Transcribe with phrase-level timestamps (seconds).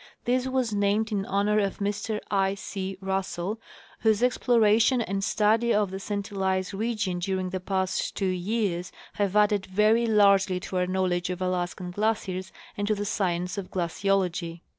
[0.25, 2.55] This was named in honor of Mr I.
[2.55, 2.97] C.
[3.01, 3.61] Russell,
[3.99, 8.91] whose exploration and study of the St Elias region during the past two years
[9.21, 13.69] have added very largely to our knowledge of Alaskan glaciers and to the science of
[13.69, 14.61] glaciology.